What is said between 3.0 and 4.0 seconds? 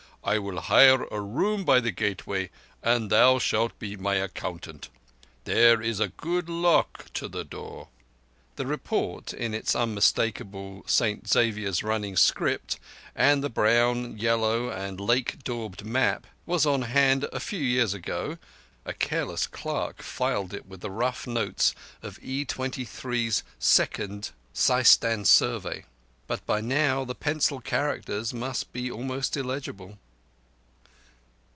thou shalt be